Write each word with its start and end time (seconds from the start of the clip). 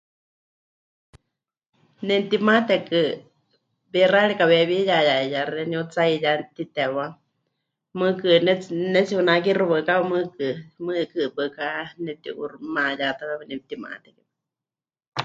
Nemɨtimatekɨ 2.07 2.99
wixárika 3.93 4.43
weewíyaya 4.51 5.15
xeeníu 5.51 5.81
tsaiyá 5.91 6.31
mɨtitewá, 6.41 7.05
mɨɨkɨ 7.99 8.25
pɨnetsi... 8.39 8.69
pɨnetsi'unakixɨ 8.83 9.63
waɨkawa, 9.71 10.03
mɨɨkɨ, 10.11 10.45
mɨɨkɨkɨ 10.85 11.19
waɨká 11.39 11.67
nepɨti'uuximayátawe, 12.03 13.43
nepɨtimate. 13.49 14.09